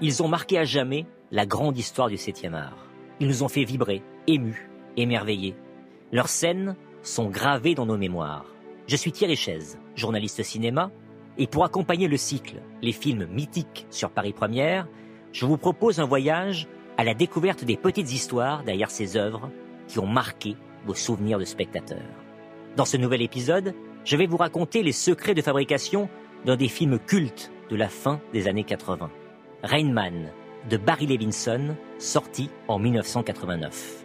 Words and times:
Ils 0.00 0.22
ont 0.22 0.28
marqué 0.28 0.58
à 0.58 0.64
jamais 0.64 1.06
la 1.32 1.44
grande 1.44 1.76
histoire 1.76 2.08
du 2.08 2.14
7e 2.14 2.54
art. 2.54 2.86
Ils 3.18 3.26
nous 3.26 3.42
ont 3.42 3.48
fait 3.48 3.64
vibrer, 3.64 4.00
émus, 4.28 4.70
émerveillés. 4.96 5.56
Leurs 6.12 6.28
scènes 6.28 6.76
sont 7.02 7.28
gravées 7.28 7.74
dans 7.74 7.86
nos 7.86 7.98
mémoires. 7.98 8.46
Je 8.86 8.94
suis 8.94 9.10
Thierry 9.10 9.34
Chaise, 9.34 9.80
journaliste 9.96 10.44
cinéma, 10.44 10.92
et 11.36 11.48
pour 11.48 11.64
accompagner 11.64 12.06
le 12.06 12.16
cycle 12.16 12.62
Les 12.80 12.92
films 12.92 13.26
mythiques 13.26 13.86
sur 13.90 14.10
Paris 14.10 14.32
Première, 14.32 14.86
je 15.32 15.46
vous 15.46 15.58
propose 15.58 15.98
un 15.98 16.06
voyage 16.06 16.68
à 16.96 17.02
la 17.02 17.14
découverte 17.14 17.64
des 17.64 17.76
petites 17.76 18.12
histoires 18.12 18.62
derrière 18.62 18.92
ces 18.92 19.16
œuvres 19.16 19.50
qui 19.88 19.98
ont 19.98 20.06
marqué 20.06 20.54
vos 20.86 20.94
souvenirs 20.94 21.40
de 21.40 21.44
spectateurs. 21.44 21.98
Dans 22.76 22.84
ce 22.84 22.96
nouvel 22.96 23.20
épisode, 23.20 23.74
je 24.04 24.16
vais 24.16 24.26
vous 24.26 24.36
raconter 24.36 24.84
les 24.84 24.92
secrets 24.92 25.34
de 25.34 25.42
fabrication 25.42 26.08
d'un 26.44 26.54
des 26.54 26.68
films 26.68 27.00
cultes 27.00 27.50
de 27.68 27.74
la 27.74 27.88
fin 27.88 28.20
des 28.32 28.46
années 28.46 28.64
80. 28.64 29.10
Rain 29.62 29.90
Man 29.90 30.30
de 30.70 30.76
Barry 30.76 31.06
Levinson, 31.06 31.76
sorti 31.98 32.48
en 32.68 32.78
1989. 32.78 34.04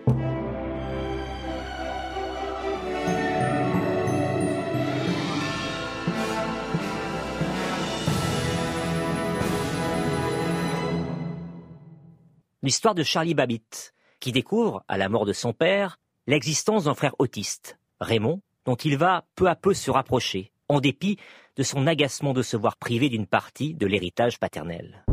L'histoire 12.63 12.95
de 12.95 13.03
Charlie 13.03 13.35
Babbitt, 13.35 13.93
qui 14.19 14.31
découvre, 14.31 14.83
à 14.87 14.97
la 14.97 15.07
mort 15.07 15.25
de 15.25 15.33
son 15.33 15.53
père, 15.53 15.99
l'existence 16.25 16.85
d'un 16.85 16.95
frère 16.95 17.13
autiste, 17.19 17.77
Raymond, 17.99 18.41
dont 18.65 18.75
il 18.75 18.97
va 18.97 19.25
peu 19.35 19.47
à 19.47 19.55
peu 19.55 19.75
se 19.75 19.91
rapprocher, 19.91 20.51
en 20.67 20.79
dépit 20.79 21.17
de 21.57 21.63
son 21.63 21.85
agacement 21.85 22.33
de 22.33 22.41
se 22.41 22.57
voir 22.57 22.77
privé 22.77 23.09
d'une 23.09 23.27
partie 23.27 23.75
de 23.75 23.85
l'héritage 23.85 24.39
paternel. 24.39 25.05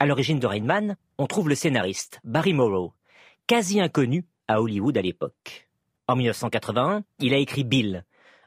À 0.00 0.06
l'origine 0.06 0.38
de 0.38 0.46
Rainman, 0.46 0.96
on 1.18 1.26
trouve 1.26 1.48
le 1.48 1.56
scénariste 1.56 2.20
Barry 2.22 2.52
Morrow, 2.52 2.92
quasi 3.48 3.80
inconnu 3.80 4.24
à 4.46 4.62
Hollywood 4.62 4.96
à 4.96 5.02
l'époque. 5.02 5.68
En 6.06 6.14
1981, 6.14 7.02
il 7.18 7.34
a 7.34 7.38
écrit 7.38 7.64
Bill, 7.64 8.04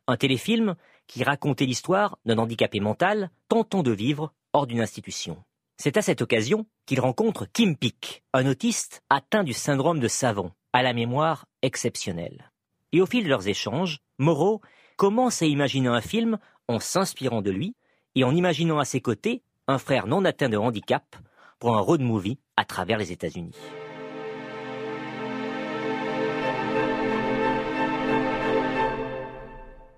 un 0.07 0.15
téléfilm 0.15 0.75
qui 1.07 1.25
racontait 1.25 1.65
l'histoire 1.65 2.17
d'un 2.23 2.37
handicapé 2.37 2.79
mental 2.79 3.31
tentant 3.49 3.83
de 3.83 3.91
vivre 3.91 4.33
hors 4.53 4.65
d'une 4.65 4.79
institution. 4.79 5.43
C'est 5.75 5.97
à 5.97 6.01
cette 6.01 6.21
occasion 6.21 6.67
qu'il 6.85 7.01
rencontre 7.01 7.45
Kim 7.51 7.75
Peek, 7.75 8.23
un 8.31 8.45
autiste 8.45 9.03
atteint 9.09 9.43
du 9.43 9.53
syndrome 9.53 9.99
de 9.99 10.07
Savon, 10.07 10.53
à 10.71 10.83
la 10.83 10.93
mémoire 10.93 11.47
exceptionnelle. 11.63 12.49
Et 12.93 13.01
au 13.01 13.05
fil 13.05 13.25
de 13.25 13.29
leurs 13.29 13.49
échanges, 13.49 13.99
Moreau 14.19 14.61
commence 14.95 15.41
à 15.41 15.47
imaginer 15.47 15.89
un 15.89 16.01
film 16.01 16.37
en 16.69 16.79
s'inspirant 16.79 17.41
de 17.41 17.51
lui 17.51 17.75
et 18.15 18.23
en 18.23 18.33
imaginant 18.33 18.79
à 18.79 18.85
ses 18.85 19.01
côtés 19.01 19.43
un 19.67 19.79
frère 19.79 20.07
non 20.07 20.23
atteint 20.23 20.49
de 20.49 20.57
handicap 20.57 21.17
pour 21.61 21.77
un 21.77 21.79
road 21.79 22.01
movie 22.01 22.39
à 22.57 22.65
travers 22.65 22.97
les 22.97 23.11
États-Unis. 23.11 23.55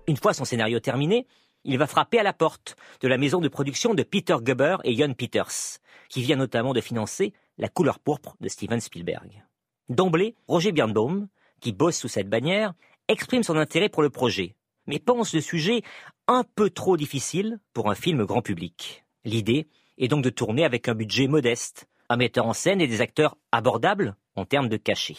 Une 0.06 0.18
fois 0.18 0.34
son 0.34 0.44
scénario 0.44 0.78
terminé, 0.78 1.26
il 1.64 1.78
va 1.78 1.86
frapper 1.86 2.18
à 2.18 2.22
la 2.22 2.34
porte 2.34 2.76
de 3.00 3.08
la 3.08 3.16
maison 3.16 3.40
de 3.40 3.48
production 3.48 3.94
de 3.94 4.02
Peter 4.02 4.36
Gubber 4.42 4.76
et 4.84 4.94
Jon 4.94 5.14
Peters, 5.14 5.80
qui 6.10 6.20
vient 6.20 6.36
notamment 6.36 6.74
de 6.74 6.82
financer 6.82 7.32
La 7.56 7.70
couleur 7.70 7.98
pourpre 7.98 8.36
de 8.40 8.48
Steven 8.48 8.80
Spielberg. 8.80 9.42
D'emblée, 9.88 10.36
Roger 10.46 10.70
Birnbaum, 10.70 11.28
qui 11.60 11.72
bosse 11.72 11.96
sous 11.96 12.08
cette 12.08 12.28
bannière, 12.28 12.74
exprime 13.08 13.42
son 13.42 13.56
intérêt 13.56 13.88
pour 13.88 14.02
le 14.02 14.10
projet, 14.10 14.54
mais 14.86 14.98
pense 14.98 15.32
le 15.32 15.40
sujet 15.40 15.80
un 16.28 16.44
peu 16.44 16.68
trop 16.68 16.98
difficile 16.98 17.58
pour 17.72 17.90
un 17.90 17.94
film 17.94 18.26
grand 18.26 18.42
public. 18.42 19.06
L'idée 19.24 19.66
est 19.98 20.08
donc 20.08 20.24
de 20.24 20.30
tourner 20.30 20.64
avec 20.64 20.88
un 20.88 20.94
budget 20.94 21.26
modeste, 21.26 21.88
un 22.08 22.16
metteur 22.16 22.46
en 22.46 22.52
scène 22.52 22.80
et 22.80 22.86
des 22.86 23.00
acteurs 23.00 23.36
abordables 23.52 24.16
en 24.36 24.44
termes 24.44 24.68
de 24.68 24.76
cachet. 24.76 25.16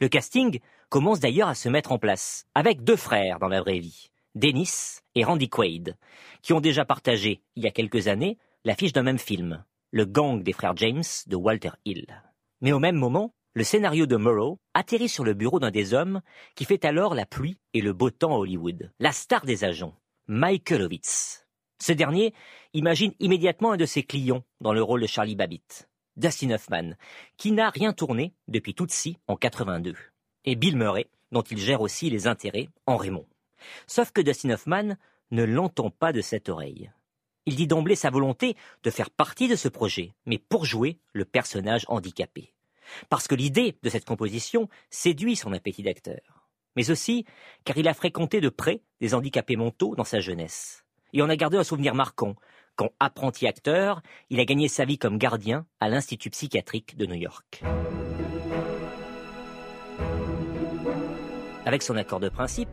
Le 0.00 0.08
casting 0.08 0.60
commence 0.88 1.20
d'ailleurs 1.20 1.48
à 1.48 1.54
se 1.54 1.68
mettre 1.68 1.92
en 1.92 1.98
place, 1.98 2.46
avec 2.54 2.82
deux 2.82 2.96
frères 2.96 3.38
dans 3.38 3.48
la 3.48 3.60
vraie 3.60 3.78
vie, 3.78 4.10
Dennis 4.34 5.00
et 5.14 5.24
Randy 5.24 5.48
Quaid, 5.48 5.96
qui 6.42 6.52
ont 6.52 6.60
déjà 6.60 6.84
partagé, 6.84 7.42
il 7.56 7.64
y 7.64 7.66
a 7.66 7.72
quelques 7.72 8.08
années, 8.08 8.38
l'affiche 8.64 8.92
d'un 8.92 9.02
même 9.02 9.18
film, 9.18 9.64
Le 9.90 10.04
gang 10.04 10.42
des 10.42 10.52
frères 10.52 10.76
James 10.76 11.02
de 11.26 11.36
Walter 11.36 11.70
Hill. 11.84 12.06
Mais 12.60 12.72
au 12.72 12.78
même 12.78 12.96
moment, 12.96 13.34
le 13.54 13.64
scénario 13.64 14.06
de 14.06 14.16
Murrow 14.16 14.60
atterrit 14.74 15.08
sur 15.08 15.24
le 15.24 15.34
bureau 15.34 15.58
d'un 15.58 15.70
des 15.70 15.94
hommes 15.94 16.20
qui 16.54 16.64
fait 16.64 16.84
alors 16.84 17.14
la 17.14 17.26
pluie 17.26 17.58
et 17.74 17.80
le 17.80 17.92
beau 17.92 18.10
temps 18.10 18.34
à 18.34 18.38
Hollywood, 18.38 18.92
la 19.00 19.12
star 19.12 19.44
des 19.44 19.64
agents, 19.64 19.96
Ovitz. 20.28 21.47
Ce 21.80 21.92
dernier 21.92 22.34
imagine 22.74 23.12
immédiatement 23.20 23.72
un 23.72 23.76
de 23.76 23.86
ses 23.86 24.02
clients 24.02 24.44
dans 24.60 24.72
le 24.72 24.82
rôle 24.82 25.02
de 25.02 25.06
Charlie 25.06 25.36
Babbitt, 25.36 25.88
Dustin 26.16 26.50
Hoffman, 26.50 26.94
qui 27.36 27.52
n'a 27.52 27.70
rien 27.70 27.92
tourné 27.92 28.34
depuis 28.48 28.74
Tootsie 28.74 29.18
en 29.28 29.36
82, 29.36 29.94
et 30.44 30.56
Bill 30.56 30.76
Murray, 30.76 31.08
dont 31.30 31.42
il 31.42 31.58
gère 31.58 31.80
aussi 31.80 32.10
les 32.10 32.26
intérêts 32.26 32.68
en 32.86 32.96
Raymond. 32.96 33.26
Sauf 33.86 34.10
que 34.10 34.20
Dustin 34.20 34.50
Hoffman 34.50 34.96
ne 35.30 35.44
l'entend 35.44 35.90
pas 35.90 36.12
de 36.12 36.20
cette 36.20 36.48
oreille. 36.48 36.90
Il 37.46 37.56
dit 37.56 37.66
d'emblée 37.66 37.94
sa 37.94 38.10
volonté 38.10 38.56
de 38.82 38.90
faire 38.90 39.10
partie 39.10 39.48
de 39.48 39.56
ce 39.56 39.68
projet, 39.68 40.12
mais 40.26 40.38
pour 40.38 40.64
jouer 40.64 40.98
le 41.12 41.24
personnage 41.24 41.86
handicapé. 41.88 42.52
Parce 43.08 43.28
que 43.28 43.34
l'idée 43.34 43.76
de 43.82 43.88
cette 43.88 44.04
composition 44.04 44.68
séduit 44.90 45.36
son 45.36 45.52
appétit 45.52 45.82
d'acteur. 45.82 46.48
Mais 46.76 46.90
aussi 46.90 47.24
car 47.64 47.76
il 47.76 47.88
a 47.88 47.94
fréquenté 47.94 48.40
de 48.40 48.48
près 48.48 48.82
des 49.00 49.14
handicapés 49.14 49.56
mentaux 49.56 49.94
dans 49.94 50.04
sa 50.04 50.20
jeunesse. 50.20 50.84
Et 51.12 51.22
en 51.22 51.28
a 51.28 51.36
gardé 51.36 51.56
un 51.56 51.64
souvenir 51.64 51.94
marquant 51.94 52.34
quand, 52.76 52.90
apprenti 53.00 53.46
acteur, 53.46 54.02
il 54.30 54.38
a 54.38 54.44
gagné 54.44 54.68
sa 54.68 54.84
vie 54.84 54.98
comme 54.98 55.18
gardien 55.18 55.66
à 55.80 55.88
l'Institut 55.88 56.30
psychiatrique 56.30 56.96
de 56.96 57.06
New 57.06 57.16
York. 57.16 57.64
Avec 61.66 61.82
son 61.82 61.96
accord 61.96 62.20
de 62.20 62.28
principe, 62.28 62.68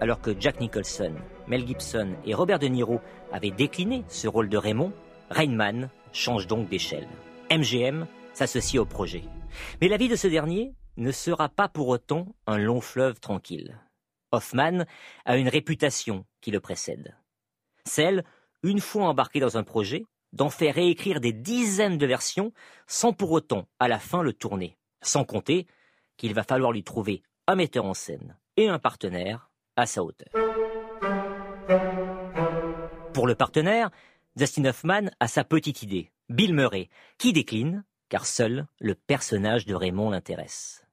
alors 0.00 0.22
que 0.22 0.34
Jack 0.40 0.60
Nicholson, 0.60 1.14
Mel 1.46 1.66
Gibson 1.66 2.16
et 2.24 2.32
Robert 2.32 2.58
De 2.58 2.68
Niro 2.68 3.00
avaient 3.32 3.50
décliné 3.50 4.02
ce 4.08 4.28
rôle 4.28 4.48
de 4.48 4.56
Raymond, 4.56 4.92
Rainman 5.28 5.90
change 6.12 6.46
donc 6.46 6.68
d'échelle. 6.70 7.06
MGM 7.50 8.06
s'associe 8.32 8.80
au 8.80 8.86
projet. 8.86 9.24
Mais 9.80 9.88
la 9.88 9.98
vie 9.98 10.08
de 10.08 10.16
ce 10.16 10.26
dernier 10.26 10.72
ne 10.96 11.12
sera 11.12 11.48
pas 11.50 11.68
pour 11.68 11.88
autant 11.88 12.34
un 12.46 12.56
long 12.56 12.80
fleuve 12.80 13.20
tranquille. 13.20 13.78
Hoffman 14.32 14.84
a 15.26 15.36
une 15.36 15.48
réputation 15.48 16.24
qui 16.40 16.50
le 16.50 16.60
précède. 16.60 17.14
Celle, 17.90 18.22
une 18.62 18.78
fois 18.78 19.08
embarqué 19.08 19.40
dans 19.40 19.58
un 19.58 19.64
projet, 19.64 20.04
d'en 20.32 20.48
faire 20.48 20.76
réécrire 20.76 21.20
des 21.20 21.32
dizaines 21.32 21.98
de 21.98 22.06
versions 22.06 22.52
sans 22.86 23.12
pour 23.12 23.32
autant 23.32 23.66
à 23.80 23.88
la 23.88 23.98
fin 23.98 24.22
le 24.22 24.32
tourner. 24.32 24.78
Sans 25.02 25.24
compter 25.24 25.66
qu'il 26.16 26.32
va 26.32 26.44
falloir 26.44 26.70
lui 26.70 26.84
trouver 26.84 27.24
un 27.48 27.56
metteur 27.56 27.84
en 27.86 27.94
scène 27.94 28.38
et 28.56 28.68
un 28.68 28.78
partenaire 28.78 29.50
à 29.74 29.86
sa 29.86 30.04
hauteur. 30.04 30.28
Pour 33.12 33.26
le 33.26 33.34
partenaire, 33.34 33.90
Dustin 34.36 34.66
Hoffman 34.66 35.10
a 35.18 35.26
sa 35.26 35.42
petite 35.42 35.82
idée, 35.82 36.12
Bill 36.28 36.54
Murray, 36.54 36.90
qui 37.18 37.32
décline 37.32 37.82
car 38.08 38.24
seul 38.24 38.68
le 38.78 38.94
personnage 38.94 39.66
de 39.66 39.74
Raymond 39.74 40.10
l'intéresse. 40.10 40.86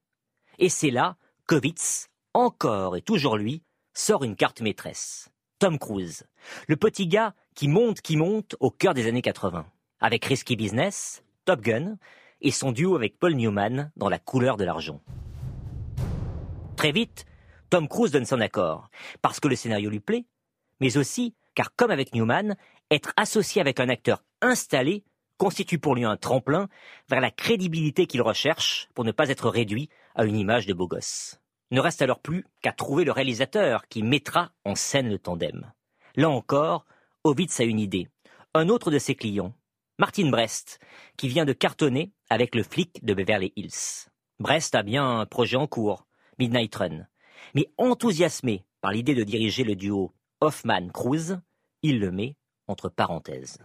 Et 0.57 0.69
c'est 0.69 0.89
là 0.89 1.15
qu'Ovitz, 1.45 2.07
encore 2.33 2.97
et 2.97 3.03
toujours 3.03 3.37
lui, 3.37 3.61
sort 3.93 4.23
une 4.23 4.35
carte 4.35 4.61
maîtresse. 4.61 5.29
Tom 5.59 5.79
Cruise, 5.79 6.27
le 6.67 6.75
petit 6.75 7.07
gars 7.07 7.33
qui 7.55 7.67
monte, 7.67 8.01
qui 8.01 8.15
monte 8.15 8.55
au 8.59 8.69
cœur 8.69 8.93
des 8.93 9.07
années 9.07 9.23
80, 9.23 9.65
avec 9.99 10.23
Risky 10.25 10.55
Business, 10.55 11.23
Top 11.45 11.61
Gun 11.61 11.97
et 12.41 12.51
son 12.51 12.71
duo 12.71 12.95
avec 12.95 13.17
Paul 13.17 13.33
Newman 13.33 13.91
dans 13.95 14.09
La 14.09 14.19
couleur 14.19 14.57
de 14.57 14.63
l'argent. 14.63 15.01
Très 16.75 16.91
vite, 16.91 17.25
Tom 17.71 17.87
Cruise 17.87 18.11
donne 18.11 18.25
son 18.25 18.39
accord, 18.39 18.91
parce 19.23 19.39
que 19.39 19.47
le 19.47 19.55
scénario 19.55 19.89
lui 19.89 19.99
plaît, 19.99 20.25
mais 20.79 20.95
aussi 20.97 21.33
car, 21.55 21.75
comme 21.75 21.89
avec 21.89 22.13
Newman, 22.13 22.55
être 22.91 23.13
associé 23.17 23.59
avec 23.59 23.79
un 23.79 23.89
acteur 23.89 24.23
installé 24.41 25.03
constitue 25.37 25.79
pour 25.79 25.95
lui 25.95 26.05
un 26.05 26.17
tremplin 26.17 26.67
vers 27.09 27.19
la 27.19 27.31
crédibilité 27.31 28.05
qu'il 28.05 28.21
recherche 28.21 28.89
pour 28.93 29.05
ne 29.05 29.11
pas 29.11 29.29
être 29.29 29.49
réduit 29.49 29.89
à 30.13 30.25
une 30.25 30.37
image 30.37 30.67
de 30.67 30.73
beau 30.73 30.87
gosse. 30.87 31.39
Ne 31.71 31.81
reste 31.81 32.01
alors 32.01 32.19
plus 32.19 32.45
qu'à 32.61 32.71
trouver 32.71 33.03
le 33.03 33.11
réalisateur 33.11 33.87
qui 33.87 34.03
mettra 34.03 34.51
en 34.63 34.75
scène 34.75 35.09
le 35.09 35.19
tandem. 35.19 35.71
Là 36.15 36.29
encore, 36.29 36.85
Ovitz 37.23 37.59
a 37.59 37.63
une 37.63 37.79
idée. 37.79 38.07
Un 38.53 38.69
autre 38.69 38.89
de 38.89 38.99
ses 38.99 39.15
clients, 39.15 39.53
Martin 39.99 40.29
Brest, 40.29 40.79
qui 41.17 41.27
vient 41.27 41.45
de 41.45 41.53
cartonner 41.53 42.13
avec 42.29 42.55
le 42.55 42.63
flic 42.63 43.03
de 43.03 43.13
Beverly 43.13 43.51
Hills. 43.55 44.09
Brest 44.39 44.75
a 44.75 44.83
bien 44.83 45.19
un 45.19 45.25
projet 45.25 45.57
en 45.57 45.67
cours, 45.67 46.07
Midnight 46.39 46.75
Run. 46.75 47.07
Mais 47.53 47.67
enthousiasmé 47.77 48.63
par 48.79 48.91
l'idée 48.91 49.15
de 49.15 49.23
diriger 49.23 49.63
le 49.63 49.75
duo 49.75 50.13
Hoffman-Cruz, 50.39 51.39
il 51.81 51.99
le 51.99 52.11
met 52.11 52.35
entre 52.67 52.89
parenthèses. 52.89 53.57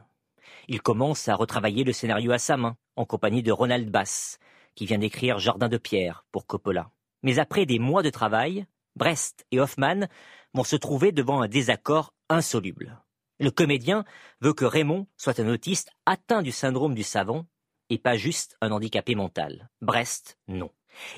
Il 0.69 0.83
commence 0.83 1.29
à 1.29 1.35
retravailler 1.35 1.85
le 1.85 1.93
scénario 1.93 2.33
à 2.33 2.39
sa 2.39 2.57
main, 2.57 2.77
en 2.97 3.05
compagnie 3.05 3.43
de 3.43 3.53
Ronald 3.53 3.91
Bass, 3.91 4.39
qui 4.75 4.87
vient 4.87 4.99
d'écrire 4.99 5.39
Jardin 5.39 5.69
de 5.69 5.77
pierre 5.77 6.25
pour 6.33 6.47
Coppola. 6.47 6.91
Mais 7.23 7.39
après 7.39 7.67
des 7.67 7.79
mois 7.79 8.03
de 8.03 8.11
travail, 8.11 8.67
Brest 8.97 9.47
et 9.51 9.61
Hoffman 9.61 10.07
vont 10.55 10.65
se 10.65 10.77
trouver 10.77 11.13
devant 11.13 11.41
un 11.41 11.49
désaccord 11.49 12.15
insoluble. 12.29 13.01
Le 13.41 13.51
comédien 13.51 14.05
veut 14.41 14.53
que 14.53 14.65
Raymond 14.65 15.07
soit 15.17 15.41
un 15.41 15.49
autiste 15.49 15.91
atteint 16.07 16.43
du 16.43 16.53
syndrome 16.53 16.95
du 16.95 17.03
savant 17.03 17.47
et 17.91 17.99
pas 17.99 18.17
juste 18.17 18.57
un 18.61 18.71
handicapé 18.71 19.15
mental. 19.15 19.71
Brest, 19.81 20.39
non. 20.49 20.71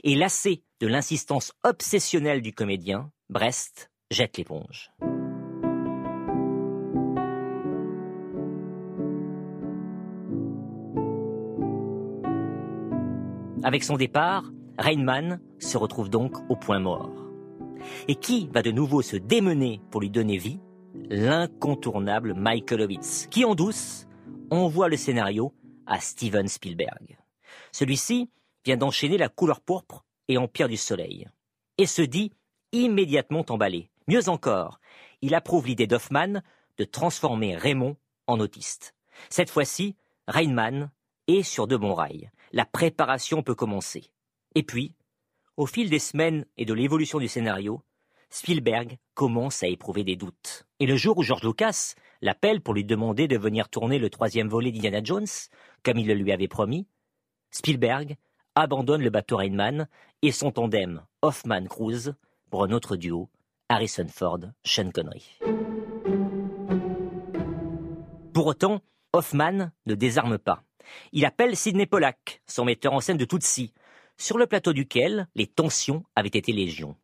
Et 0.04 0.14
lassé 0.14 0.64
de 0.80 0.86
l'insistance 0.86 1.52
obsessionnelle 1.64 2.42
du 2.42 2.52
comédien, 2.52 3.10
Brest 3.28 3.90
jette 4.10 4.38
l'éponge. 4.38 4.90
Avec 13.62 13.82
son 13.82 13.96
départ, 13.96 14.44
Rainman 14.78 15.40
se 15.58 15.76
retrouve 15.76 16.10
donc 16.10 16.34
au 16.50 16.56
point 16.56 16.80
mort. 16.80 17.10
Et 18.08 18.14
qui 18.14 18.48
va 18.52 18.62
de 18.62 18.70
nouveau 18.70 19.02
se 19.02 19.16
démener 19.16 19.80
pour 19.90 20.00
lui 20.00 20.10
donner 20.10 20.36
vie? 20.36 20.60
L'incontournable 21.10 22.34
Michael 22.34 22.82
Ovitz, 22.82 23.26
qui 23.30 23.44
en 23.44 23.54
douce 23.54 24.06
envoie 24.50 24.88
le 24.88 24.96
scénario 24.96 25.52
à 25.86 26.00
Steven 26.00 26.48
Spielberg. 26.48 27.18
Celui-ci 27.72 28.30
vient 28.64 28.76
d'enchaîner 28.76 29.18
La 29.18 29.28
couleur 29.28 29.60
pourpre 29.60 30.04
et 30.28 30.38
Empire 30.38 30.68
du 30.68 30.76
Soleil, 30.76 31.28
et 31.78 31.86
se 31.86 32.02
dit 32.02 32.32
immédiatement 32.72 33.44
emballé. 33.48 33.90
Mieux 34.08 34.28
encore, 34.28 34.80
il 35.22 35.34
approuve 35.34 35.66
l'idée 35.66 35.86
d'Hoffman 35.86 36.42
de 36.78 36.84
transformer 36.84 37.56
Raymond 37.56 37.96
en 38.26 38.40
autiste. 38.40 38.94
Cette 39.28 39.50
fois-ci, 39.50 39.96
Rainman 40.26 40.90
est 41.28 41.42
sur 41.42 41.66
de 41.66 41.76
bons 41.76 41.94
rails. 41.94 42.30
La 42.52 42.64
préparation 42.64 43.42
peut 43.42 43.54
commencer. 43.54 44.10
Et 44.54 44.62
puis, 44.62 44.94
au 45.56 45.66
fil 45.66 45.90
des 45.90 45.98
semaines 45.98 46.44
et 46.56 46.64
de 46.64 46.74
l'évolution 46.74 47.18
du 47.18 47.28
scénario, 47.28 47.82
Spielberg 48.30 48.98
commence 49.14 49.62
à 49.62 49.68
éprouver 49.68 50.04
des 50.04 50.16
doutes. 50.16 50.66
Et 50.80 50.86
le 50.86 50.96
jour 50.96 51.18
où 51.18 51.22
George 51.22 51.44
Lucas 51.44 51.94
l'appelle 52.22 52.60
pour 52.60 52.74
lui 52.74 52.84
demander 52.84 53.28
de 53.28 53.36
venir 53.36 53.68
tourner 53.68 53.98
le 53.98 54.10
troisième 54.10 54.48
volet 54.48 54.72
d'Indiana 54.72 55.00
Jones, 55.02 55.26
comme 55.82 55.98
il 55.98 56.06
le 56.06 56.14
lui 56.14 56.32
avait 56.32 56.48
promis, 56.48 56.86
Spielberg 57.50 58.16
abandonne 58.54 59.02
le 59.02 59.10
bateau 59.10 59.36
Rainman 59.36 59.88
et 60.22 60.32
son 60.32 60.50
tandem 60.50 61.04
Hoffman-Cruise 61.22 62.14
pour 62.50 62.64
un 62.64 62.70
autre 62.70 62.96
duo, 62.96 63.28
Harrison 63.68 64.06
Ford-Sean 64.08 64.90
Connery. 64.90 65.38
Pour 68.32 68.46
autant, 68.46 68.80
Hoffman 69.12 69.70
ne 69.86 69.94
désarme 69.94 70.38
pas. 70.38 70.62
Il 71.12 71.24
appelle 71.24 71.56
Sidney 71.56 71.86
Pollack, 71.86 72.42
son 72.46 72.64
metteur 72.64 72.92
en 72.92 73.00
scène 73.00 73.16
de 73.16 73.24
Tootsie, 73.24 73.72
sur 74.18 74.38
le 74.38 74.46
plateau 74.46 74.72
duquel 74.72 75.28
les 75.34 75.46
tensions 75.46 76.04
avaient 76.14 76.28
été 76.28 76.52
légion. 76.52 76.96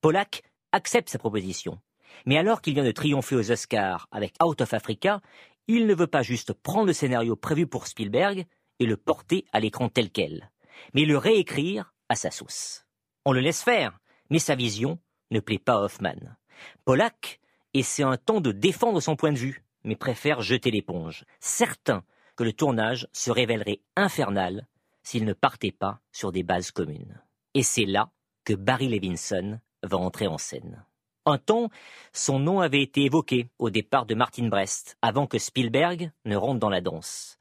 Pollack 0.00 0.42
accepte 0.72 1.08
sa 1.08 1.18
proposition. 1.18 1.80
Mais 2.24 2.38
alors 2.38 2.62
qu'il 2.62 2.74
vient 2.74 2.84
de 2.84 2.92
triompher 2.92 3.36
aux 3.36 3.50
Oscars 3.50 4.08
avec 4.10 4.34
Out 4.42 4.60
of 4.60 4.72
Africa, 4.72 5.20
il 5.68 5.86
ne 5.86 5.94
veut 5.94 6.06
pas 6.06 6.22
juste 6.22 6.52
prendre 6.52 6.86
le 6.86 6.92
scénario 6.92 7.36
prévu 7.36 7.66
pour 7.66 7.86
Spielberg 7.86 8.46
et 8.78 8.86
le 8.86 8.96
porter 8.96 9.44
à 9.52 9.60
l'écran 9.60 9.88
tel 9.88 10.10
quel, 10.10 10.50
mais 10.94 11.04
le 11.04 11.18
réécrire 11.18 11.92
à 12.08 12.14
sa 12.14 12.30
sauce. 12.30 12.86
On 13.24 13.32
le 13.32 13.40
laisse 13.40 13.62
faire, 13.62 13.98
mais 14.30 14.38
sa 14.38 14.54
vision 14.54 14.98
ne 15.30 15.40
plaît 15.40 15.58
pas 15.58 15.74
à 15.74 15.80
Hoffman. 15.80 16.36
Pollack 16.84 17.40
essaie 17.74 18.02
un 18.02 18.16
temps 18.16 18.40
de 18.40 18.52
défendre 18.52 19.00
son 19.00 19.16
point 19.16 19.32
de 19.32 19.38
vue, 19.38 19.64
mais 19.84 19.96
préfère 19.96 20.40
jeter 20.40 20.70
l'éponge, 20.70 21.24
certain 21.40 22.04
que 22.36 22.44
le 22.44 22.52
tournage 22.52 23.08
se 23.12 23.30
révélerait 23.30 23.80
infernal 23.96 24.66
s'il 25.06 25.24
ne 25.24 25.34
partait 25.34 25.72
pas 25.72 26.00
sur 26.10 26.32
des 26.32 26.42
bases 26.42 26.72
communes. 26.72 27.22
Et 27.54 27.62
c'est 27.62 27.84
là 27.86 28.10
que 28.44 28.54
Barry 28.54 28.88
Levinson 28.88 29.60
va 29.84 29.98
entrer 29.98 30.26
en 30.26 30.36
scène. 30.36 30.84
Un 31.26 31.38
temps, 31.38 31.70
son 32.12 32.40
nom 32.40 32.60
avait 32.60 32.82
été 32.82 33.04
évoqué 33.04 33.48
au 33.60 33.70
départ 33.70 34.04
de 34.04 34.16
Martin 34.16 34.48
Brest, 34.48 34.98
avant 35.02 35.28
que 35.28 35.38
Spielberg 35.38 36.10
ne 36.24 36.36
rentre 36.36 36.58
dans 36.58 36.70
la 36.70 36.80
danse. 36.80 37.38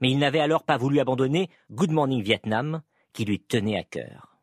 Mais 0.00 0.12
il 0.12 0.18
n'avait 0.20 0.38
alors 0.38 0.62
pas 0.62 0.76
voulu 0.76 1.00
abandonner 1.00 1.50
Good 1.72 1.90
Morning 1.90 2.22
Vietnam, 2.22 2.82
qui 3.12 3.24
lui 3.24 3.40
tenait 3.40 3.78
à 3.78 3.82
cœur. 3.82 4.36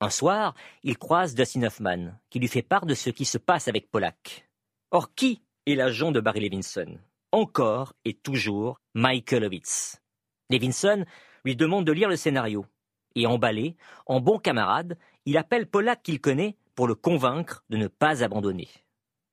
Un 0.00 0.10
soir, 0.10 0.54
il 0.82 0.96
croise 0.96 1.34
Dustin 1.34 1.64
Hoffman, 1.64 2.12
qui 2.30 2.40
lui 2.40 2.48
fait 2.48 2.62
part 2.62 2.86
de 2.86 2.94
ce 2.94 3.10
qui 3.10 3.26
se 3.26 3.36
passe 3.36 3.68
avec 3.68 3.90
Pollack. 3.90 4.48
Or, 4.90 5.14
qui 5.14 5.42
est 5.66 5.74
l'agent 5.74 6.12
de 6.12 6.20
Barry 6.20 6.40
Levinson? 6.40 6.98
Encore 7.30 7.92
et 8.06 8.14
toujours 8.14 8.80
Michael 8.94 9.44
Ovitz. 9.44 10.00
Levinson 10.48 11.04
lui 11.44 11.56
demande 11.56 11.84
de 11.84 11.92
lire 11.92 12.08
le 12.08 12.16
scénario. 12.16 12.66
Et 13.14 13.26
emballé, 13.26 13.76
en 14.06 14.20
bon 14.20 14.38
camarade, 14.38 14.96
il 15.26 15.36
appelle 15.36 15.66
Pollack 15.66 16.02
qu'il 16.02 16.20
connaît 16.20 16.56
pour 16.74 16.86
le 16.86 16.94
convaincre 16.94 17.64
de 17.68 17.76
ne 17.76 17.88
pas 17.88 18.24
abandonner. 18.24 18.68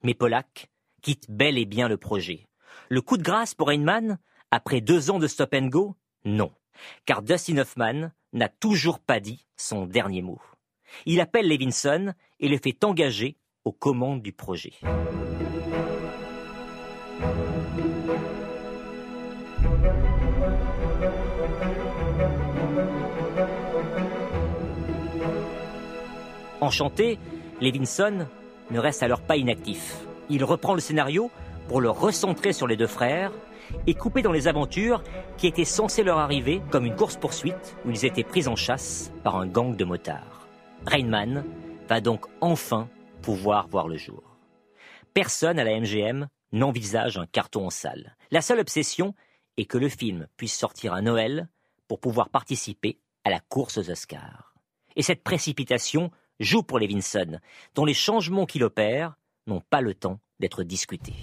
Mais 0.03 0.13
Pollack 0.13 0.69
quitte 1.01 1.29
bel 1.29 1.57
et 1.57 1.65
bien 1.65 1.87
le 1.87 1.97
projet. 1.97 2.47
Le 2.89 3.01
coup 3.01 3.17
de 3.17 3.23
grâce 3.23 3.53
pour 3.53 3.67
Rainman, 3.69 4.19
après 4.51 4.81
deux 4.81 5.11
ans 5.11 5.19
de 5.19 5.27
stop 5.27 5.53
and 5.53 5.67
go 5.67 5.95
Non, 6.25 6.51
car 7.05 7.21
Dustin 7.21 7.57
Hoffman 7.57 8.11
n'a 8.33 8.49
toujours 8.49 8.99
pas 8.99 9.19
dit 9.19 9.45
son 9.55 9.85
dernier 9.85 10.21
mot. 10.21 10.41
Il 11.05 11.21
appelle 11.21 11.47
Levinson 11.47 12.13
et 12.39 12.49
le 12.49 12.57
fait 12.57 12.83
engager 12.83 13.37
aux 13.65 13.71
commandes 13.71 14.21
du 14.21 14.33
projet. 14.33 14.73
Enchanté, 26.69 27.17
Levinson 27.61 28.27
ne 28.69 28.79
reste 28.79 29.01
alors 29.01 29.21
pas 29.21 29.37
inactif. 29.37 30.05
Il 30.29 30.43
reprend 30.43 30.75
le 30.75 30.79
scénario 30.79 31.31
pour 31.67 31.81
le 31.81 31.89
recentrer 31.89 32.53
sur 32.53 32.67
les 32.67 32.77
deux 32.77 32.85
frères 32.85 33.31
et 33.87 33.95
couper 33.95 34.21
dans 34.21 34.31
les 34.31 34.47
aventures 34.47 35.01
qui 35.37 35.47
étaient 35.47 35.65
censées 35.65 36.03
leur 36.03 36.19
arriver 36.19 36.61
comme 36.69 36.85
une 36.85 36.95
course-poursuite 36.95 37.75
où 37.85 37.89
ils 37.89 38.05
étaient 38.05 38.23
pris 38.23 38.47
en 38.47 38.55
chasse 38.55 39.11
par 39.23 39.37
un 39.37 39.47
gang 39.47 39.75
de 39.75 39.83
motards. 39.83 40.47
Rainman 40.85 41.43
va 41.87 42.01
donc 42.01 42.27
enfin 42.39 42.87
pouvoir 43.23 43.67
voir 43.67 43.87
le 43.87 43.97
jour. 43.97 44.21
Personne 45.15 45.57
à 45.57 45.63
la 45.63 45.79
MGM 45.79 46.27
n'envisage 46.51 47.17
un 47.17 47.25
carton 47.25 47.65
en 47.65 47.71
salle. 47.71 48.15
La 48.29 48.41
seule 48.41 48.59
obsession 48.59 49.15
est 49.57 49.65
que 49.65 49.79
le 49.79 49.89
film 49.89 50.27
puisse 50.37 50.55
sortir 50.55 50.93
à 50.93 51.01
Noël 51.01 51.49
pour 51.87 51.99
pouvoir 51.99 52.29
participer 52.29 52.99
à 53.23 53.31
la 53.31 53.39
course 53.39 53.79
aux 53.79 53.89
Oscars. 53.89 54.53
Et 54.95 55.01
cette 55.01 55.23
précipitation 55.23 56.11
joue 56.39 56.63
pour 56.63 56.79
Levinson, 56.79 57.39
dont 57.75 57.85
les 57.85 57.93
changements 57.93 58.45
qu'il 58.45 58.63
opère 58.63 59.15
n'ont 59.47 59.61
pas 59.61 59.81
le 59.81 59.93
temps 59.93 60.19
d'être 60.39 60.63
discutés. 60.63 61.15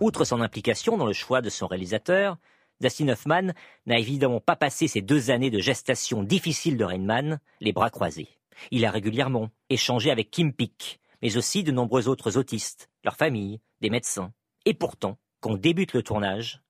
Outre 0.00 0.24
son 0.24 0.40
implication 0.40 0.96
dans 0.96 1.06
le 1.06 1.12
choix 1.12 1.40
de 1.40 1.50
son 1.50 1.66
réalisateur, 1.66 2.36
Dustin 2.80 3.08
Hoffman 3.08 3.52
n'a 3.86 3.98
évidemment 3.98 4.40
pas 4.40 4.56
passé 4.56 4.88
ces 4.88 5.00
deux 5.00 5.30
années 5.30 5.50
de 5.50 5.60
gestation 5.60 6.22
difficile 6.22 6.76
de 6.76 6.84
Rainman 6.84 7.38
les 7.60 7.72
bras 7.72 7.90
croisés. 7.90 8.28
Il 8.70 8.84
a 8.84 8.90
régulièrement 8.90 9.50
échangé 9.70 10.10
avec 10.10 10.30
Kim 10.30 10.52
Peek, 10.52 11.00
mais 11.22 11.36
aussi 11.36 11.62
de 11.62 11.72
nombreux 11.72 12.08
autres 12.08 12.36
autistes, 12.36 12.90
leurs 13.04 13.16
familles, 13.16 13.60
des 13.80 13.90
médecins. 13.90 14.32
Et 14.64 14.74
pourtant, 14.74 15.18
quand 15.40 15.54
débute 15.54 15.92
le 15.92 16.02
tournage, 16.02 16.60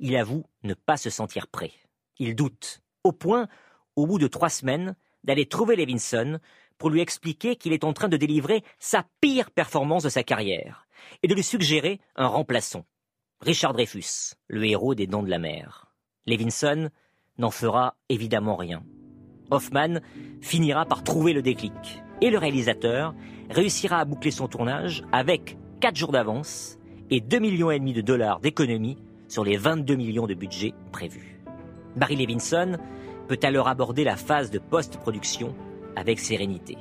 il 0.00 0.16
avoue 0.16 0.44
ne 0.62 0.74
pas 0.74 0.96
se 0.96 1.10
sentir 1.10 1.46
prêt. 1.46 1.72
Il 2.18 2.34
doute, 2.34 2.80
au 3.04 3.12
point, 3.12 3.48
au 3.96 4.06
bout 4.06 4.18
de 4.18 4.26
trois 4.26 4.50
semaines, 4.50 4.96
d'aller 5.24 5.46
trouver 5.46 5.76
Levinson 5.76 6.38
pour 6.78 6.90
lui 6.90 7.00
expliquer 7.00 7.56
qu'il 7.56 7.72
est 7.72 7.84
en 7.84 7.92
train 7.92 8.08
de 8.08 8.16
délivrer 8.16 8.62
sa 8.78 9.04
pire 9.20 9.50
performance 9.50 10.04
de 10.04 10.08
sa 10.08 10.22
carrière 10.22 10.86
et 11.22 11.28
de 11.28 11.34
lui 11.34 11.42
suggérer 11.42 12.00
un 12.16 12.26
remplaçant. 12.26 12.84
Richard 13.40 13.72
Dreyfus, 13.72 14.34
le 14.48 14.64
héros 14.64 14.94
des 14.94 15.06
Dents 15.06 15.22
de 15.22 15.30
la 15.30 15.38
Mer. 15.38 15.92
Levinson 16.26 16.90
n'en 17.38 17.50
fera 17.50 17.96
évidemment 18.08 18.56
rien. 18.56 18.82
Hoffman 19.50 20.00
finira 20.40 20.86
par 20.86 21.04
trouver 21.04 21.32
le 21.32 21.42
déclic 21.42 22.02
et 22.20 22.30
le 22.30 22.38
réalisateur 22.38 23.14
réussira 23.50 23.98
à 23.98 24.04
boucler 24.04 24.30
son 24.30 24.48
tournage 24.48 25.04
avec 25.12 25.58
4 25.80 25.96
jours 25.96 26.12
d'avance 26.12 26.78
et 27.10 27.20
2 27.20 27.38
millions 27.38 27.70
et 27.70 27.78
demi 27.78 27.92
de 27.92 28.00
dollars 28.00 28.40
d'économie 28.40 28.96
sur 29.28 29.44
les 29.44 29.56
22 29.56 29.96
millions 29.96 30.26
de 30.26 30.34
budget 30.34 30.72
prévus. 30.92 31.40
Barry 31.96 32.16
Levinson 32.16 32.78
peut 33.28 33.38
alors 33.42 33.68
aborder 33.68 34.04
la 34.04 34.16
phase 34.16 34.50
de 34.50 34.58
post-production 34.58 35.54
avec 35.96 36.18
sérénité. 36.18 36.76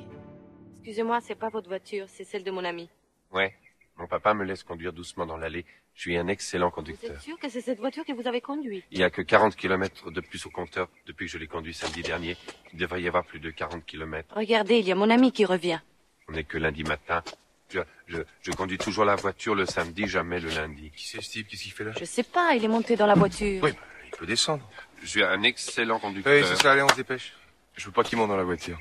Excusez-moi, 0.81 1.19
c'est 1.21 1.35
pas 1.35 1.49
votre 1.49 1.67
voiture, 1.69 2.05
c'est 2.09 2.23
celle 2.23 2.43
de 2.43 2.51
mon 2.51 2.63
ami. 2.65 2.89
Ouais, 3.31 3.53
mon 3.97 4.07
papa 4.07 4.33
me 4.33 4.43
laisse 4.43 4.63
conduire 4.63 4.91
doucement 4.93 5.25
dans 5.25 5.37
l'allée. 5.37 5.65
Je 5.95 6.01
suis 6.01 6.17
un 6.17 6.27
excellent 6.27 6.69
Vous 6.69 6.75
conducteur. 6.75 7.11
êtes 7.11 7.21
sûr 7.21 7.37
que 7.39 7.47
c'est 7.49 7.61
cette 7.61 7.79
voiture 7.79 8.03
que 8.03 8.13
vous 8.13 8.27
avez 8.27 8.41
conduite? 8.41 8.83
Il 8.91 8.97
y 8.99 9.03
a 9.03 9.09
que 9.11 9.21
40 9.21 9.55
kilomètres 9.55 10.09
de 10.11 10.21
plus 10.21 10.45
au 10.45 10.49
compteur 10.49 10.89
depuis 11.05 11.27
que 11.27 11.31
je 11.31 11.37
l'ai 11.37 11.47
conduit 11.47 11.73
samedi 11.73 12.01
dernier. 12.01 12.35
Il 12.73 12.79
devrait 12.79 13.01
y 13.01 13.07
avoir 13.07 13.23
plus 13.23 13.39
de 13.39 13.51
40 13.51 13.85
kilomètres. 13.85 14.33
Regardez, 14.35 14.79
il 14.79 14.87
y 14.87 14.91
a 14.91 14.95
mon 14.95 15.09
ami 15.11 15.31
qui 15.31 15.45
revient. 15.45 15.79
On 16.27 16.31
n'est 16.33 16.43
que 16.43 16.57
lundi 16.57 16.83
matin. 16.83 17.21
Je, 17.69 17.79
je, 18.07 18.17
je 18.41 18.51
conduis 18.51 18.77
toujours 18.79 19.05
la 19.05 19.15
voiture 19.15 19.53
le 19.55 19.65
samedi, 19.67 20.07
jamais 20.07 20.39
le 20.39 20.49
lundi. 20.49 20.91
Qui 20.95 21.07
c'est 21.07 21.21
ce 21.21 21.29
type? 21.29 21.47
Qu'est-ce 21.47 21.63
qu'il 21.63 21.71
fait 21.71 21.83
là? 21.83 21.91
Je 21.99 22.05
sais 22.05 22.23
pas, 22.23 22.55
il 22.55 22.63
est 22.65 22.67
monté 22.67 22.95
dans 22.95 23.07
la 23.07 23.13
voiture. 23.15 23.63
Oui, 23.63 23.71
descendre. 24.25 24.67
Je 25.01 25.07
suis 25.07 25.23
un 25.23 25.43
excellent 25.43 25.99
conducteur. 25.99 26.33
Oui, 26.33 26.43
c'est 26.47 26.61
ça, 26.61 26.71
allez, 26.71 26.81
on 26.81 26.89
se 26.89 26.95
dépêche. 26.95 27.33
Je 27.75 27.85
veux 27.85 27.91
pas 27.91 28.03
qu'il 28.03 28.17
monte 28.17 28.29
dans 28.29 28.37
la 28.37 28.43
voiture. 28.43 28.79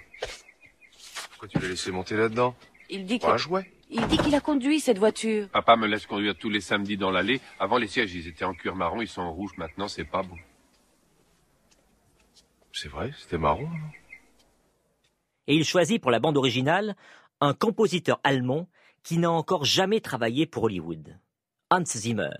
Pourquoi 1.30 1.48
tu 1.48 1.58
l'as 1.58 1.68
laissé 1.68 1.90
monter 1.90 2.16
là-dedans? 2.16 2.54
Il 2.90 3.06
dit 3.06 3.18
un 3.22 3.36
jouet. 3.36 3.70
Il 3.90 4.06
dit 4.06 4.16
qu'il 4.18 4.34
a 4.34 4.40
conduit 4.40 4.80
cette 4.80 4.98
voiture. 4.98 5.48
Papa 5.50 5.76
me 5.76 5.86
laisse 5.86 6.06
conduire 6.06 6.36
tous 6.36 6.48
les 6.48 6.60
samedis 6.60 6.96
dans 6.96 7.10
l'allée. 7.10 7.40
Avant, 7.58 7.76
les 7.76 7.88
sièges, 7.88 8.14
ils 8.14 8.26
étaient 8.26 8.44
en 8.44 8.54
cuir 8.54 8.74
marron, 8.74 9.02
ils 9.02 9.08
sont 9.08 9.20
en 9.20 9.32
rouge 9.32 9.52
maintenant, 9.58 9.88
c'est 9.88 10.04
pas 10.04 10.22
bon. 10.22 10.36
C'est 12.72 12.88
vrai, 12.88 13.12
c'était 13.18 13.38
marrant. 13.38 13.62
non 13.62 13.90
Et 15.46 15.54
il 15.54 15.64
choisit 15.64 16.00
pour 16.00 16.10
la 16.10 16.20
bande 16.20 16.38
originale 16.38 16.96
un 17.40 17.54
compositeur 17.54 18.20
allemand 18.24 18.68
qui 19.02 19.18
n'a 19.18 19.30
encore 19.30 19.64
jamais 19.64 20.00
travaillé 20.00 20.46
pour 20.46 20.64
Hollywood. 20.64 21.18
Hans 21.70 21.84
Zimmer, 21.84 22.30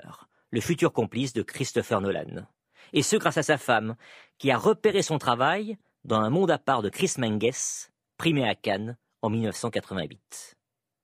le 0.50 0.60
futur 0.60 0.92
complice 0.92 1.32
de 1.32 1.42
Christopher 1.42 2.00
Nolan. 2.00 2.46
Et 2.92 3.02
ce 3.02 3.16
grâce 3.16 3.38
à 3.38 3.42
sa 3.42 3.58
femme, 3.58 3.96
qui 4.38 4.50
a 4.50 4.58
repéré 4.58 5.02
son 5.02 5.18
travail 5.18 5.76
dans 6.04 6.20
un 6.20 6.30
monde 6.30 6.50
à 6.50 6.58
part 6.58 6.82
de 6.82 6.88
Chris 6.88 7.12
Menges, 7.18 7.90
primé 8.16 8.48
à 8.48 8.54
Cannes 8.54 8.96
en 9.22 9.30
1988. 9.30 10.56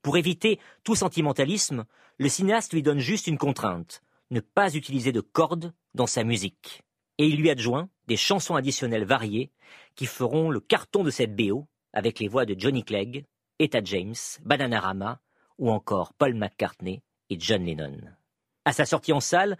Pour 0.02 0.16
éviter 0.16 0.58
tout 0.84 0.94
sentimentalisme, 0.94 1.84
le 2.18 2.28
cinéaste 2.28 2.72
lui 2.72 2.82
donne 2.82 2.98
juste 2.98 3.26
une 3.26 3.38
contrainte, 3.38 4.02
ne 4.30 4.40
pas 4.40 4.74
utiliser 4.74 5.12
de 5.12 5.20
cordes 5.20 5.72
dans 5.94 6.06
sa 6.06 6.24
musique. 6.24 6.82
Et 7.18 7.26
il 7.26 7.36
lui 7.36 7.50
adjoint 7.50 7.88
des 8.06 8.16
chansons 8.16 8.54
additionnelles 8.54 9.04
variées 9.04 9.50
qui 9.94 10.06
feront 10.06 10.50
le 10.50 10.60
carton 10.60 11.02
de 11.02 11.10
cette 11.10 11.34
BO 11.34 11.66
avec 11.92 12.20
les 12.20 12.28
voix 12.28 12.44
de 12.44 12.54
Johnny 12.58 12.84
Clegg, 12.84 13.24
Etta 13.58 13.82
James, 13.82 14.14
Bananarama 14.44 15.20
ou 15.58 15.70
encore 15.70 16.12
Paul 16.14 16.34
McCartney 16.34 17.02
et 17.30 17.38
John 17.38 17.64
Lennon. 17.64 17.98
À 18.64 18.72
sa 18.72 18.84
sortie 18.84 19.12
en 19.12 19.20
salle, 19.20 19.58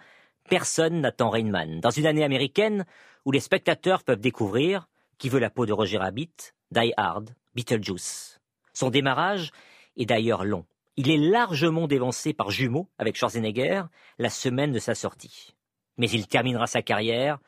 personne 0.49 1.00
n'attend 1.00 1.31
Rainman, 1.31 1.81
dans 1.81 1.90
une 1.90 2.07
année 2.07 2.25
américaine 2.25 2.85
où 3.25 3.31
les 3.31 3.40
spectateurs 3.40 4.02
peuvent 4.02 4.21
découvrir 4.21 4.88
Qui 5.19 5.28
veut 5.28 5.38
la 5.38 5.50
peau 5.50 5.67
de 5.67 5.73
Roger 5.73 5.99
Rabbit, 5.99 6.33
Die 6.71 6.93
Hard, 6.97 7.31
Beetlejuice. 7.55 8.40
Son 8.73 8.90
démarrage 8.90 9.50
est 9.97 10.07
d'ailleurs 10.07 10.45
long. 10.45 10.64
Il 10.97 11.11
est 11.11 11.17
largement 11.17 11.87
dévancé 11.87 12.33
par 12.33 12.50
Jumeaux 12.50 12.88
avec 12.99 13.17
Schwarzenegger 13.17 13.83
la 14.19 14.31
semaine 14.31 14.73
de 14.73 14.78
sa 14.78 14.95
sortie. 14.95 15.55
Mais 15.97 16.11
il 16.11 16.26
terminera 16.26 16.67
sa 16.67 16.83
carrière 16.83 17.38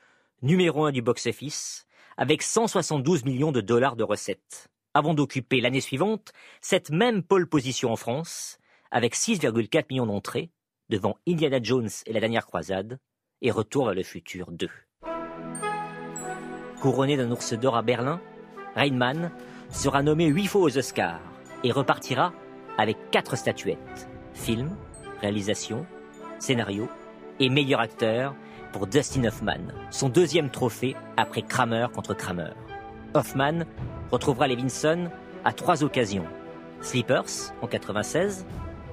numéro 0.42 0.84
un 0.84 0.92
du 0.92 1.02
box-office 1.02 1.86
avec 2.16 2.42
172 2.42 3.24
millions 3.24 3.52
de 3.52 3.60
dollars 3.60 3.96
de 3.96 4.04
recettes, 4.04 4.68
avant 4.94 5.14
d'occuper 5.14 5.60
l'année 5.60 5.80
suivante 5.80 6.32
cette 6.60 6.90
même 6.90 7.22
pole 7.22 7.48
position 7.48 7.92
en 7.92 7.96
France 7.96 8.58
avec 8.90 9.14
6,4 9.14 9.86
millions 9.90 10.06
d'entrées 10.06 10.50
devant 10.90 11.16
Indiana 11.26 11.60
Jones 11.62 11.88
et 12.04 12.12
la 12.12 12.20
dernière 12.20 12.44
croisade 12.44 12.98
et 13.40 13.50
Retour 13.50 13.86
vers 13.86 13.94
le 13.94 14.02
futur 14.02 14.50
2. 14.50 14.68
Couronné 16.82 17.16
d'un 17.16 17.30
ours 17.30 17.54
d'or 17.54 17.76
à 17.76 17.82
Berlin, 17.82 18.20
Rainman 18.74 19.30
sera 19.70 20.02
nommé 20.02 20.26
huit 20.26 20.46
fois 20.46 20.62
aux 20.62 20.76
Oscars 20.76 21.20
et 21.62 21.70
repartira 21.70 22.32
avec 22.76 22.96
quatre 23.10 23.36
statuettes 23.36 24.08
film, 24.34 24.76
réalisation, 25.20 25.86
scénario 26.38 26.88
et 27.38 27.48
meilleur 27.48 27.80
acteur 27.80 28.34
pour 28.72 28.86
Dustin 28.86 29.24
Hoffman, 29.24 29.72
son 29.90 30.08
deuxième 30.08 30.50
trophée 30.50 30.96
après 31.16 31.42
Kramer 31.42 31.86
contre 31.94 32.14
Kramer. 32.14 32.52
Hoffman 33.14 33.64
retrouvera 34.10 34.48
Levinson 34.48 35.10
à 35.44 35.52
trois 35.52 35.84
occasions 35.84 36.26
Sleepers 36.80 37.52
en 37.60 37.66
96, 37.66 38.46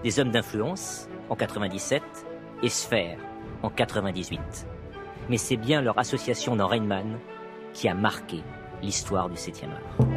Des 0.04 0.20
hommes 0.20 0.32
d'influence 0.32 1.08
en 1.30 1.36
97 1.36 2.02
et 2.64 2.70
Sphère 2.70 3.20
en 3.64 3.70
98. 3.70 4.40
Mais 5.30 5.38
c'est 5.38 5.58
bien 5.58 5.82
leur 5.82 5.98
association 6.00 6.56
dans 6.56 6.68
Rainman 6.68 7.20
qui 7.74 7.88
a 7.88 7.94
marqué 7.94 8.42
l'histoire 8.82 9.30
du 9.30 9.36
7e 9.36 9.66
art. 9.66 10.08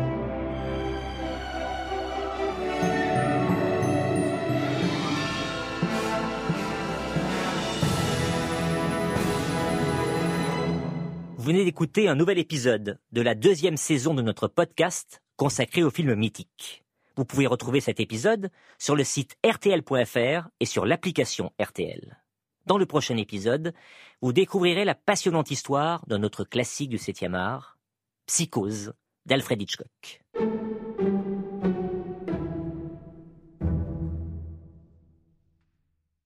Vous 11.37 11.47
venez 11.47 11.65
d'écouter 11.65 12.07
un 12.07 12.15
nouvel 12.15 12.39
épisode 12.39 12.99
de 13.13 13.23
la 13.23 13.35
deuxième 13.35 13.77
saison 13.77 14.15
de 14.15 14.23
notre 14.23 14.47
podcast 14.47 15.23
consacré 15.37 15.83
au 15.83 15.91
film 15.91 16.15
mythique. 16.15 16.85
Vous 17.21 17.27
pouvez 17.27 17.47
retrouver 17.47 17.83
cet 17.83 18.01
épisode 18.01 18.51
sur 18.79 18.97
le 18.97 19.05
site 19.05 19.37
rtl.fr 19.47 20.49
et 20.59 20.65
sur 20.65 20.87
l'application 20.87 21.53
RTL. 21.61 22.19
Dans 22.65 22.79
le 22.79 22.87
prochain 22.87 23.19
épisode, 23.19 23.75
vous 24.23 24.33
découvrirez 24.33 24.87
la 24.87 24.95
passionnante 24.95 25.51
histoire 25.51 26.03
d'un 26.07 26.23
autre 26.23 26.45
classique 26.45 26.89
du 26.89 26.97
7e 26.97 27.35
art, 27.35 27.77
Psychose 28.25 28.95
d'Alfred 29.27 29.61
Hitchcock. 29.61 30.20